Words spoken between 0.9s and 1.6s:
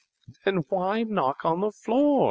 knock on